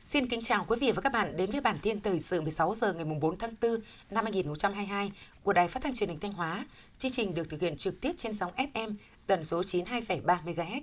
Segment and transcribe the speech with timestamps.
[0.00, 2.74] Xin kính chào quý vị và các bạn đến với bản tin thời sự 16
[2.74, 3.80] giờ ngày 4 tháng 4
[4.10, 5.12] năm 2022
[5.42, 6.66] của Đài Phát thanh Truyền hình Thanh Hóa.
[6.98, 8.94] Chương trình được thực hiện trực tiếp trên sóng FM
[9.26, 10.80] tần số 92,3 MHz.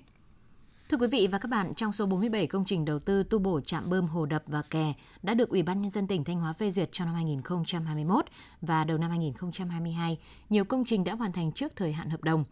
[0.89, 3.61] Thưa quý vị và các bạn, trong số 47 công trình đầu tư tu bổ
[3.61, 4.93] trạm bơm hồ đập và kè
[5.23, 8.25] đã được Ủy ban nhân dân tỉnh Thanh Hóa phê duyệt trong năm 2021
[8.61, 10.17] và đầu năm 2022,
[10.49, 12.43] nhiều công trình đã hoàn thành trước thời hạn hợp đồng.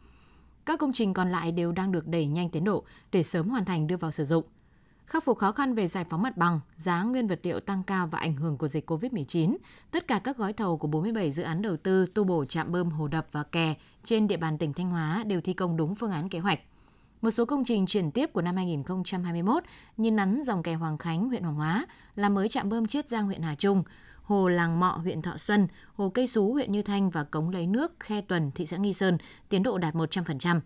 [0.66, 3.66] Các công trình còn lại đều đang được đẩy nhanh tiến độ để sớm hoàn
[3.66, 4.46] thành đưa vào sử dụng
[5.06, 8.08] khắc phục khó khăn về giải phóng mặt bằng, giá nguyên vật liệu tăng cao
[8.08, 9.58] và ảnh hưởng của dịch COVID-19,
[9.92, 12.90] tất cả các gói thầu của 47 dự án đầu tư tu bổ trạm bơm
[12.90, 16.12] hồ đập và kè trên địa bàn tỉnh Thanh Hóa đều thi công đúng phương
[16.12, 16.60] án kế hoạch.
[17.22, 19.64] Một số công trình chuyển tiếp của năm 2021
[19.98, 21.86] như nắn dòng kè Hoàng Khánh, huyện Hoàng Hóa,
[22.16, 23.84] làm mới trạm bơm Chiết Giang, huyện Hà Trung,
[24.22, 27.68] hồ Làng Mọ, huyện Thọ Xuân, hồ Cây Sú, huyện Như Thanh và cống lấy
[27.68, 29.18] nước Khe Tuần, thị xã Nghi Sơn,
[29.50, 30.60] tiến độ đạt 100%.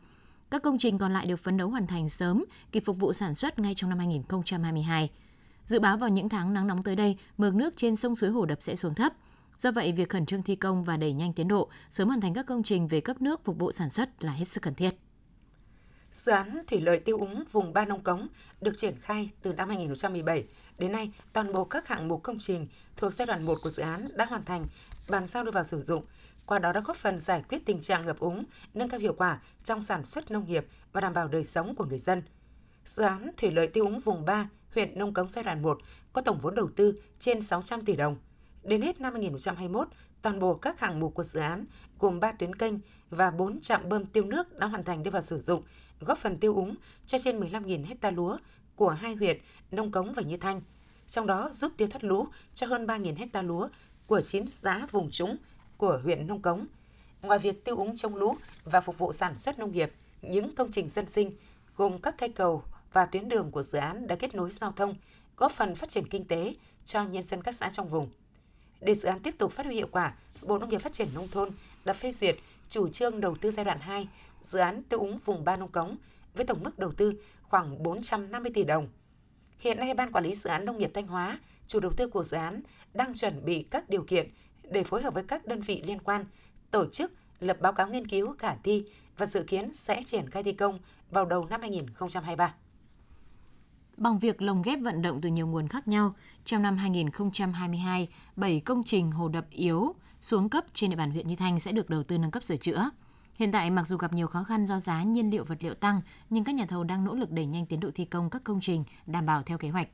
[0.49, 3.35] Các công trình còn lại được phấn đấu hoàn thành sớm, kịp phục vụ sản
[3.35, 5.09] xuất ngay trong năm 2022.
[5.67, 8.45] Dự báo vào những tháng nắng nóng tới đây, mực nước trên sông suối hồ
[8.45, 9.13] đập sẽ xuống thấp.
[9.57, 12.33] Do vậy, việc khẩn trương thi công và đẩy nhanh tiến độ, sớm hoàn thành
[12.33, 14.95] các công trình về cấp nước phục vụ sản xuất là hết sức cần thiết.
[16.11, 18.27] Dự án thủy lợi tiêu úng vùng Ba Nông Cống
[18.61, 20.45] được triển khai từ năm 2017.
[20.77, 23.83] Đến nay, toàn bộ các hạng mục công trình thuộc giai đoạn 1 của dự
[23.83, 24.65] án đã hoàn thành,
[25.09, 26.05] bàn giao đưa vào sử dụng–
[26.51, 29.39] qua đó đã góp phần giải quyết tình trạng ngập úng, nâng cao hiệu quả
[29.63, 32.23] trong sản xuất nông nghiệp và đảm bảo đời sống của người dân.
[32.85, 35.77] Dự án Thủy lợi tiêu úng vùng 3, huyện Nông Cống giai đoạn 1
[36.13, 38.17] có tổng vốn đầu tư trên 600 tỷ đồng.
[38.63, 39.87] Đến hết năm 2021,
[40.21, 41.65] toàn bộ các hạng mục của dự án
[41.99, 42.73] gồm 3 tuyến kênh
[43.09, 45.63] và 4 trạm bơm tiêu nước đã hoàn thành đưa vào sử dụng,
[46.01, 48.37] góp phần tiêu úng cho trên 15.000 hecta lúa
[48.75, 49.37] của hai huyện
[49.71, 50.61] Nông Cống và Như Thanh.
[51.07, 53.67] Trong đó giúp tiêu thoát lũ cho hơn 3.000 hecta lúa
[54.07, 55.37] của 9 xã vùng trũng
[55.77, 56.67] của huyện Nông Cống.
[57.21, 60.71] Ngoài việc tiêu úng chống lũ và phục vụ sản xuất nông nghiệp, những công
[60.71, 61.31] trình dân sinh
[61.77, 64.95] gồm các cây cầu và tuyến đường của dự án đã kết nối giao thông,
[65.37, 66.55] góp phần phát triển kinh tế
[66.85, 68.09] cho nhân dân các xã trong vùng.
[68.81, 71.27] Để dự án tiếp tục phát huy hiệu quả, Bộ Nông nghiệp Phát triển Nông
[71.27, 71.49] thôn
[71.85, 72.37] đã phê duyệt
[72.69, 74.07] chủ trương đầu tư giai đoạn 2
[74.41, 75.97] dự án tiêu úng vùng Ba Nông Cống
[76.35, 78.87] với tổng mức đầu tư khoảng 450 tỷ đồng.
[79.59, 82.23] Hiện nay, Ban Quản lý Dự án Nông nghiệp Thanh Hóa, chủ đầu tư của
[82.23, 82.61] dự án,
[82.93, 84.29] đang chuẩn bị các điều kiện
[84.63, 86.25] để phối hợp với các đơn vị liên quan
[86.71, 88.85] tổ chức lập báo cáo nghiên cứu khả thi
[89.17, 90.79] và dự kiến sẽ triển khai thi công
[91.11, 92.53] vào đầu năm 2023.
[93.97, 96.15] Bằng việc lồng ghép vận động từ nhiều nguồn khác nhau,
[96.45, 101.27] trong năm 2022, 7 công trình hồ đập yếu xuống cấp trên địa bàn huyện
[101.27, 102.89] Như Thanh sẽ được đầu tư nâng cấp sửa chữa.
[103.41, 106.01] Hiện tại, mặc dù gặp nhiều khó khăn do giá nhiên liệu vật liệu tăng,
[106.29, 108.59] nhưng các nhà thầu đang nỗ lực đẩy nhanh tiến độ thi công các công
[108.61, 109.87] trình đảm bảo theo kế hoạch.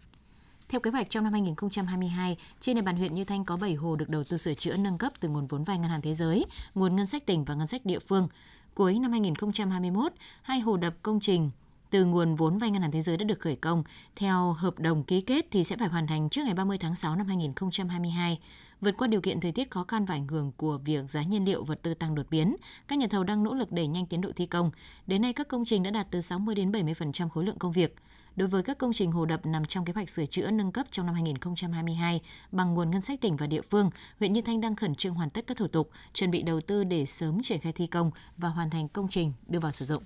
[0.70, 3.96] Theo kế hoạch trong năm 2022, trên địa bàn huyện Như Thanh có 7 hồ
[3.96, 6.46] được đầu tư sửa chữa nâng cấp từ nguồn vốn vay ngân hàng thế giới,
[6.76, 8.28] nguồn ngân sách tỉnh và ngân sách địa phương.
[8.74, 11.52] Cuối năm 2021, hai hồ đập công trình
[11.90, 13.84] từ nguồn vốn vay ngân hàng thế giới đã được khởi công.
[14.16, 17.16] Theo hợp đồng ký kết thì sẽ phải hoàn thành trước ngày 30 tháng 6
[17.16, 18.40] năm 2022.
[18.82, 21.46] Vượt qua điều kiện thời tiết khó khăn và ảnh hưởng của việc giá nhiên
[21.46, 22.56] liệu vật tư tăng đột biến,
[22.88, 24.72] các nhà thầu đang nỗ lực đẩy nhanh tiến độ thi công.
[25.08, 27.96] Đến nay các công trình đã đạt từ 60 đến 70% khối lượng công việc.
[28.36, 30.88] Đối với các công trình hồ đập nằm trong kế hoạch sửa chữa nâng cấp
[30.92, 32.22] trong năm 2022
[32.52, 35.30] bằng nguồn ngân sách tỉnh và địa phương, huyện Như Thanh đang khẩn trương hoàn
[35.30, 38.50] tất các thủ tục, chuẩn bị đầu tư để sớm triển khai thi công và
[38.50, 40.04] hoàn thành công trình đưa vào sử dụng.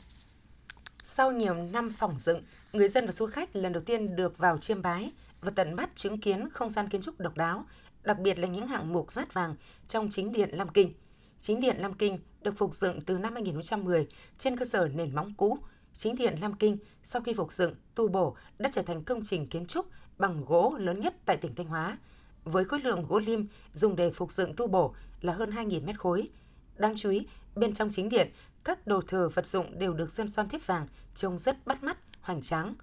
[1.03, 4.57] Sau nhiều năm phỏng dựng, người dân và du khách lần đầu tiên được vào
[4.57, 7.66] chiêm bái và tận mắt chứng kiến không gian kiến trúc độc đáo,
[8.03, 9.56] đặc biệt là những hạng mục rát vàng
[9.88, 10.94] trong chính điện Lam Kinh.
[11.41, 14.07] Chính điện Lam Kinh được phục dựng từ năm 2010
[14.38, 15.57] trên cơ sở nền móng cũ,
[15.94, 19.47] chính điện Lam Kinh sau khi phục dựng, tu bổ đã trở thành công trình
[19.47, 19.85] kiến trúc
[20.18, 21.97] bằng gỗ lớn nhất tại tỉnh Thanh Hóa,
[22.44, 26.00] với khối lượng gỗ lim dùng để phục dựng tu bổ là hơn 2.000 mét
[26.00, 26.29] khối.
[26.78, 28.31] Đáng chú ý, bên trong chính điện,
[28.64, 31.98] các đồ thờ vật dụng đều được sơn son thiếp vàng, trông rất bắt mắt,
[32.22, 32.76] hoành tráng.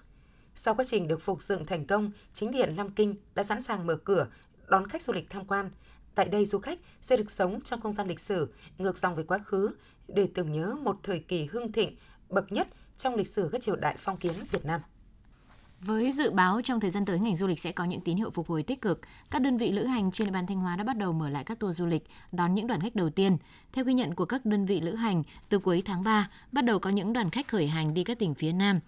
[0.54, 3.86] Sau quá trình được phục dựng thành công, chính điện Lam Kinh đã sẵn sàng
[3.86, 4.26] mở cửa
[4.66, 5.70] đón khách du lịch tham quan.
[6.14, 9.22] Tại đây, du khách sẽ được sống trong không gian lịch sử, ngược dòng về
[9.22, 9.70] quá khứ
[10.08, 11.96] để tưởng nhớ một thời kỳ hưng thịnh,
[12.28, 14.80] bậc nhất trong lịch sử các triều đại phong kiến Việt Nam.
[15.80, 18.30] Với dự báo trong thời gian tới ngành du lịch sẽ có những tín hiệu
[18.30, 20.84] phục hồi tích cực, các đơn vị lữ hành trên địa bàn Thanh Hóa đã
[20.84, 23.36] bắt đầu mở lại các tour du lịch, đón những đoàn khách đầu tiên.
[23.72, 26.78] Theo ghi nhận của các đơn vị lữ hành, từ cuối tháng 3 bắt đầu
[26.78, 28.80] có những đoàn khách khởi hành đi các tỉnh phía Nam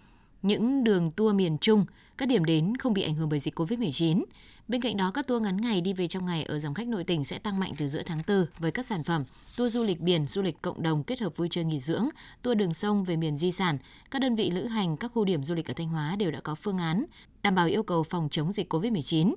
[0.43, 1.85] những đường tour miền Trung,
[2.19, 4.25] các điểm đến không bị ảnh hưởng bởi dịch Covid-19.
[4.69, 7.05] Bên cạnh đó, các tour ngắn ngày đi về trong ngày ở dòng khách nội
[7.05, 9.25] tỉnh sẽ tăng mạnh từ giữa tháng 4 với các sản phẩm
[9.57, 12.09] tour du lịch biển, du lịch cộng đồng kết hợp vui chơi nghỉ dưỡng,
[12.43, 13.79] tour đường sông về miền di sản.
[14.11, 16.41] Các đơn vị lữ hành, các khu điểm du lịch ở Thanh Hóa đều đã
[16.41, 17.05] có phương án
[17.43, 19.35] đảm bảo yêu cầu phòng chống dịch Covid-19.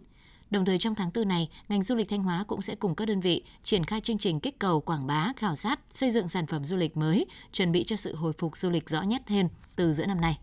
[0.49, 3.05] Đồng thời trong tháng 4 này, ngành du lịch Thanh Hóa cũng sẽ cùng các
[3.05, 6.47] đơn vị triển khai chương trình kích cầu quảng bá, khảo sát, xây dựng sản
[6.47, 9.49] phẩm du lịch mới, chuẩn bị cho sự hồi phục du lịch rõ nhất hơn
[9.75, 10.37] từ giữa năm nay.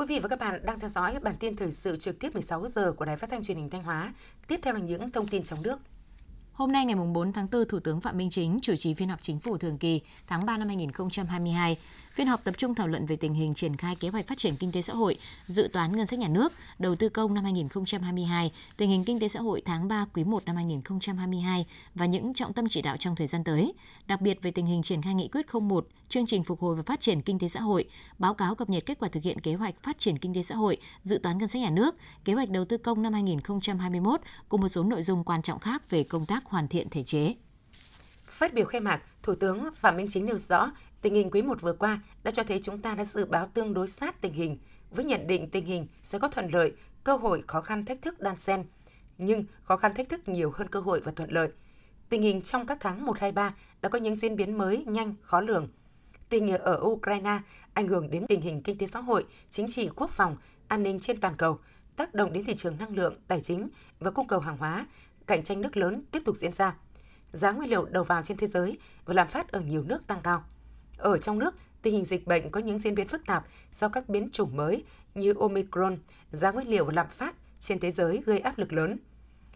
[0.00, 2.68] Quý vị và các bạn đang theo dõi bản tin thời sự trực tiếp 16
[2.68, 4.12] giờ của Đài Phát thanh Truyền hình Thanh Hóa.
[4.46, 5.78] Tiếp theo là những thông tin trong nước.
[6.52, 9.22] Hôm nay ngày 4 tháng 4, Thủ tướng Phạm Minh Chính chủ trì phiên họp
[9.22, 11.78] chính phủ thường kỳ tháng 3 năm 2022.
[12.14, 14.56] Phiên họp tập trung thảo luận về tình hình triển khai kế hoạch phát triển
[14.56, 15.16] kinh tế xã hội,
[15.46, 19.28] dự toán ngân sách nhà nước, đầu tư công năm 2022, tình hình kinh tế
[19.28, 23.16] xã hội tháng 3 quý 1 năm 2022 và những trọng tâm chỉ đạo trong
[23.16, 23.72] thời gian tới,
[24.06, 26.82] đặc biệt về tình hình triển khai nghị quyết 01, chương trình phục hồi và
[26.82, 29.54] phát triển kinh tế xã hội, báo cáo cập nhật kết quả thực hiện kế
[29.54, 32.50] hoạch phát triển kinh tế xã hội, dự toán ngân sách nhà nước, kế hoạch
[32.50, 36.26] đầu tư công năm 2021 cùng một số nội dung quan trọng khác về công
[36.26, 37.34] tác hoàn thiện thể chế.
[38.26, 40.70] Phát biểu khai mạc, Thủ tướng Phạm Minh Chính nêu rõ
[41.02, 43.74] Tình hình quý 1 vừa qua đã cho thấy chúng ta đã dự báo tương
[43.74, 44.58] đối sát tình hình,
[44.90, 46.72] với nhận định tình hình sẽ có thuận lợi,
[47.04, 48.64] cơ hội, khó khăn, thách thức đan xen.
[49.18, 51.48] Nhưng khó khăn thách thức nhiều hơn cơ hội và thuận lợi.
[52.08, 55.14] Tình hình trong các tháng 1, 2, 3 đã có những diễn biến mới, nhanh,
[55.22, 55.68] khó lường.
[56.28, 57.38] Tình hình ở Ukraine
[57.74, 60.36] ảnh hưởng đến tình hình kinh tế xã hội, chính trị, quốc phòng,
[60.68, 61.58] an ninh trên toàn cầu,
[61.96, 63.68] tác động đến thị trường năng lượng, tài chính
[64.00, 64.86] và cung cầu hàng hóa,
[65.26, 66.74] cạnh tranh nước lớn tiếp tục diễn ra.
[67.30, 70.20] Giá nguyên liệu đầu vào trên thế giới và lạm phát ở nhiều nước tăng
[70.22, 70.44] cao.
[71.00, 74.08] Ở trong nước, tình hình dịch bệnh có những diễn biến phức tạp do các
[74.08, 75.98] biến chủng mới như Omicron,
[76.30, 78.98] giá nguyên liệu và lạm phát trên thế giới gây áp lực lớn.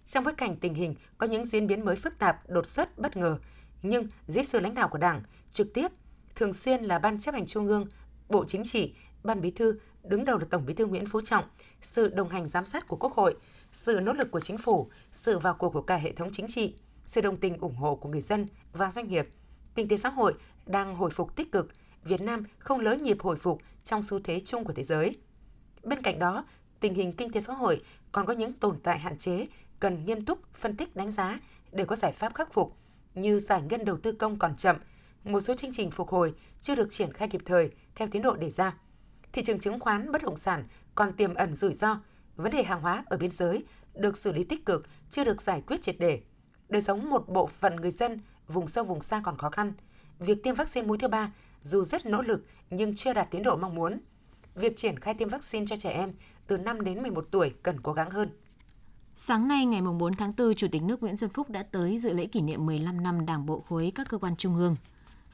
[0.05, 3.17] Trong bối cảnh tình hình có những diễn biến mới phức tạp, đột xuất, bất
[3.17, 3.39] ngờ,
[3.83, 5.89] nhưng dưới sự lãnh đạo của Đảng, trực tiếp,
[6.35, 7.87] thường xuyên là Ban chấp hành Trung ương,
[8.29, 8.95] Bộ Chính trị,
[9.25, 11.45] Ban Bí thư, đứng đầu là Tổng Bí thư Nguyễn Phú Trọng,
[11.81, 13.37] sự đồng hành giám sát của Quốc hội,
[13.73, 16.75] sự nỗ lực của chính phủ, sự vào cuộc của cả hệ thống chính trị,
[17.05, 19.29] sự đồng tình ủng hộ của người dân và doanh nghiệp–
[19.75, 20.35] kinh tế xã hội
[20.67, 21.73] đang hồi phục tích cực,
[22.05, 25.17] Việt Nam không lỡ nhịp hồi phục trong xu thế chung của thế giới.
[25.83, 26.45] Bên cạnh đó,
[26.81, 27.83] tình hình kinh tế xã hội
[28.13, 29.47] còn có những tồn tại hạn chế
[29.81, 31.39] cần nghiêm túc phân tích đánh giá
[31.73, 32.77] để có giải pháp khắc phục
[33.15, 34.77] như giải ngân đầu tư công còn chậm,
[35.25, 38.37] một số chương trình phục hồi chưa được triển khai kịp thời theo tiến độ
[38.37, 38.77] đề ra.
[39.33, 42.01] Thị trường chứng khoán bất động sản còn tiềm ẩn rủi ro,
[42.37, 45.63] vấn đề hàng hóa ở biên giới được xử lý tích cực chưa được giải
[45.67, 46.21] quyết triệt để.
[46.69, 49.73] Đời sống một bộ phận người dân vùng sâu vùng xa còn khó khăn.
[50.19, 51.33] Việc tiêm vaccine mũi thứ ba
[51.63, 54.01] dù rất nỗ lực nhưng chưa đạt tiến độ mong muốn.
[54.55, 56.13] Việc triển khai tiêm vaccine cho trẻ em
[56.47, 58.29] từ 5 đến 11 tuổi cần cố gắng hơn.
[59.17, 62.13] Sáng nay ngày 4 tháng 4, Chủ tịch nước Nguyễn Xuân Phúc đã tới dự
[62.13, 64.77] lễ kỷ niệm 15 năm Đảng bộ khối các cơ quan trung ương.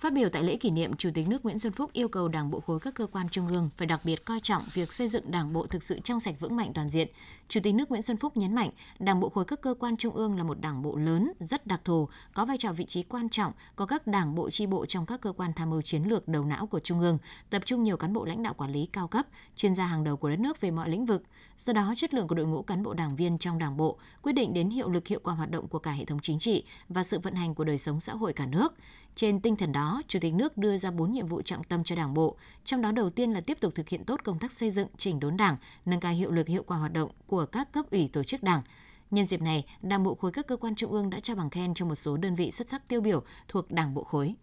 [0.01, 2.51] Phát biểu tại lễ kỷ niệm, Chủ tịch nước Nguyễn Xuân Phúc yêu cầu Đảng
[2.51, 5.31] bộ khối các cơ quan trung ương phải đặc biệt coi trọng việc xây dựng
[5.31, 7.09] Đảng bộ thực sự trong sạch vững mạnh toàn diện.
[7.49, 10.15] Chủ tịch nước Nguyễn Xuân Phúc nhấn mạnh, Đảng bộ khối các cơ quan trung
[10.15, 13.29] ương là một đảng bộ lớn, rất đặc thù, có vai trò vị trí quan
[13.29, 16.29] trọng, có các đảng bộ chi bộ trong các cơ quan tham mưu chiến lược
[16.29, 17.19] đầu não của trung ương,
[17.51, 19.27] tập trung nhiều cán bộ lãnh đạo quản lý cao cấp,
[19.57, 21.23] chuyên gia hàng đầu của đất nước về mọi lĩnh vực.
[21.59, 24.33] Do đó, chất lượng của đội ngũ cán bộ đảng viên trong đảng bộ quyết
[24.33, 27.05] định đến hiệu lực hiệu quả hoạt động của cả hệ thống chính trị và
[27.05, 28.75] sự vận hành của đời sống xã hội cả nước.
[29.15, 31.97] Trên tinh thần đó, Chủ tịch nước đưa ra 4 nhiệm vụ trọng tâm cho
[31.97, 34.71] Đảng bộ, trong đó đầu tiên là tiếp tục thực hiện tốt công tác xây
[34.71, 37.91] dựng, chỉnh đốn Đảng, nâng cao hiệu lực hiệu quả hoạt động của các cấp
[37.91, 38.63] ủy tổ chức Đảng.
[39.11, 41.75] Nhân dịp này, Đảng bộ khối các cơ quan trung ương đã trao bằng khen
[41.75, 44.35] cho một số đơn vị xuất sắc tiêu biểu thuộc Đảng bộ khối.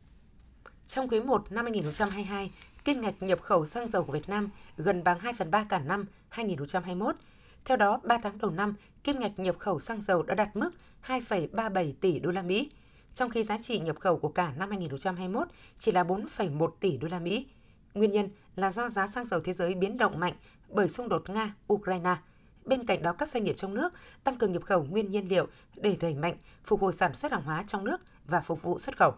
[0.87, 2.51] Trong quý 1 năm 2022,
[2.85, 5.79] kim ngạch nhập khẩu xăng dầu của Việt Nam gần bằng 2 phần 3 cả
[5.79, 7.15] năm 2021.
[7.65, 10.71] Theo đó, 3 tháng đầu năm, kim ngạch nhập khẩu xăng dầu đã đạt mức
[11.07, 12.69] 2,37 tỷ đô la Mỹ,
[13.17, 17.07] trong khi giá trị nhập khẩu của cả năm 2021 chỉ là 4,1 tỷ đô
[17.07, 17.45] la Mỹ.
[17.93, 20.33] Nguyên nhân là do giá xăng dầu thế giới biến động mạnh
[20.69, 22.15] bởi xung đột Nga-Ukraine.
[22.65, 25.47] Bên cạnh đó, các doanh nghiệp trong nước tăng cường nhập khẩu nguyên nhiên liệu
[25.75, 28.97] để đẩy mạnh phục hồi sản xuất hàng hóa trong nước và phục vụ xuất
[28.97, 29.11] khẩu.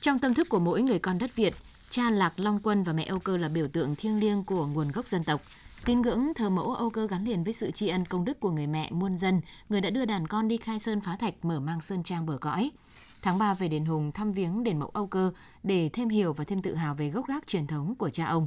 [0.00, 1.54] Trong tâm thức của mỗi người con đất Việt,
[1.90, 4.92] cha Lạc Long Quân và mẹ Âu Cơ là biểu tượng thiêng liêng của nguồn
[4.92, 5.42] gốc dân tộc.
[5.84, 8.50] Tín ngưỡng thờ mẫu Âu Cơ gắn liền với sự tri ân công đức của
[8.50, 11.60] người mẹ muôn dân, người đã đưa đàn con đi khai sơn phá thạch mở
[11.60, 12.70] mang sơn trang bờ cõi.
[13.22, 16.44] Tháng 3 về đền Hùng thăm viếng đền mẫu Âu Cơ để thêm hiểu và
[16.44, 18.46] thêm tự hào về gốc gác truyền thống của cha ông.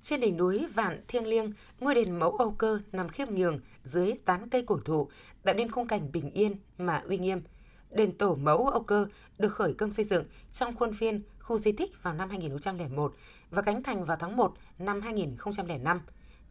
[0.00, 4.12] Trên đỉnh núi Vạn Thiêng Liêng, ngôi đền mẫu Âu Cơ nằm khiêm nhường dưới
[4.24, 5.08] tán cây cổ thụ,
[5.42, 7.42] tạo nên khung cảnh bình yên mà uy nghiêm.
[7.90, 9.06] Đền tổ mẫu Âu Cơ
[9.38, 13.14] được khởi công xây dựng trong khuôn viên khu di tích vào năm 2001
[13.50, 16.00] và cánh thành vào tháng 1 năm 2005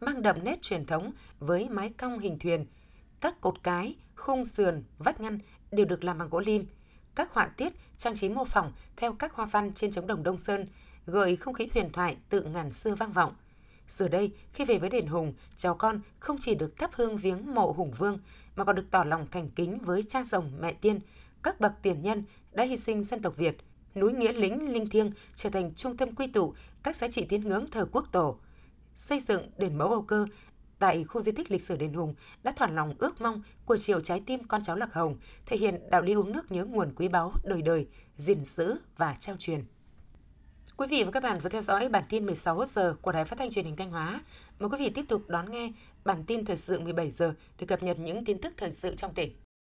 [0.00, 2.66] mang đậm nét truyền thống với mái cong hình thuyền.
[3.20, 5.38] Các cột cái, khung sườn, vách ngăn
[5.72, 6.66] đều được làm bằng gỗ lim.
[7.14, 10.38] Các họa tiết, trang trí mô phỏng theo các hoa văn trên trống đồng Đông
[10.38, 10.66] Sơn,
[11.06, 13.34] gợi không khí huyền thoại tự ngàn xưa vang vọng.
[13.88, 17.54] Giờ đây, khi về với đền Hùng, cháu con không chỉ được thắp hương viếng
[17.54, 18.18] mộ Hùng Vương,
[18.56, 21.00] mà còn được tỏ lòng thành kính với cha rồng mẹ tiên,
[21.42, 23.56] các bậc tiền nhân đã hy sinh dân tộc Việt,
[23.94, 27.40] núi Nghĩa Lĩnh linh thiêng trở thành trung tâm quy tụ các giá trị tín
[27.40, 28.38] ngưỡng thờ quốc tổ,
[28.98, 30.26] xây dựng đền mẫu Âu Cơ
[30.78, 34.00] tại khu di tích lịch sử Đền Hùng đã thỏa lòng ước mong của chiều
[34.00, 37.08] trái tim con cháu Lạc Hồng, thể hiện đạo lý uống nước nhớ nguồn quý
[37.08, 37.86] báu đời đời,
[38.16, 39.64] gìn giữ và trao truyền.
[40.76, 43.38] Quý vị và các bạn vừa theo dõi bản tin 16 giờ của Đài Phát
[43.38, 44.20] thanh Truyền hình Thanh Hóa.
[44.58, 45.72] Mời quý vị tiếp tục đón nghe
[46.04, 49.14] bản tin thời sự 17 giờ để cập nhật những tin tức thời sự trong
[49.14, 49.32] tỉnh.